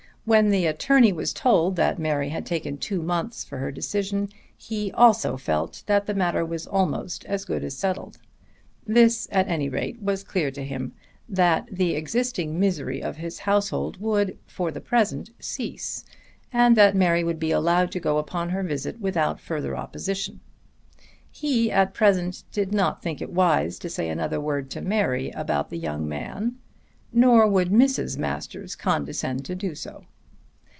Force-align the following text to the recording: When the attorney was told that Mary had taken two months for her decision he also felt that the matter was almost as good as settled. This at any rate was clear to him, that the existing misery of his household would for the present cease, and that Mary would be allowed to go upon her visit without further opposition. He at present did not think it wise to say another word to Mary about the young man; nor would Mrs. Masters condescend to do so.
When 0.23 0.51
the 0.51 0.67
attorney 0.67 1.11
was 1.11 1.33
told 1.33 1.77
that 1.77 1.97
Mary 1.97 2.29
had 2.29 2.45
taken 2.45 2.77
two 2.77 3.01
months 3.01 3.43
for 3.43 3.57
her 3.57 3.71
decision 3.71 4.29
he 4.55 4.91
also 4.91 5.35
felt 5.35 5.81
that 5.87 6.05
the 6.05 6.13
matter 6.13 6.45
was 6.45 6.67
almost 6.67 7.25
as 7.25 7.43
good 7.43 7.63
as 7.63 7.75
settled. 7.75 8.19
This 8.85 9.27
at 9.31 9.47
any 9.47 9.67
rate 9.67 9.99
was 9.99 10.23
clear 10.23 10.51
to 10.51 10.63
him, 10.63 10.93
that 11.27 11.67
the 11.71 11.95
existing 11.95 12.59
misery 12.59 13.01
of 13.01 13.17
his 13.17 13.39
household 13.39 13.99
would 13.99 14.37
for 14.45 14.69
the 14.69 14.79
present 14.79 15.31
cease, 15.39 16.05
and 16.53 16.77
that 16.77 16.95
Mary 16.95 17.23
would 17.23 17.39
be 17.39 17.49
allowed 17.51 17.91
to 17.91 17.99
go 17.99 18.19
upon 18.19 18.49
her 18.51 18.61
visit 18.61 19.01
without 19.01 19.39
further 19.39 19.75
opposition. 19.75 20.39
He 21.31 21.71
at 21.71 21.95
present 21.95 22.43
did 22.51 22.71
not 22.71 23.01
think 23.01 23.23
it 23.23 23.33
wise 23.33 23.79
to 23.79 23.89
say 23.89 24.07
another 24.07 24.39
word 24.39 24.69
to 24.69 24.81
Mary 24.81 25.31
about 25.31 25.71
the 25.71 25.79
young 25.79 26.07
man; 26.07 26.57
nor 27.13 27.45
would 27.47 27.69
Mrs. 27.71 28.17
Masters 28.19 28.73
condescend 28.75 29.43
to 29.45 29.55
do 29.55 29.73
so. 29.75 30.05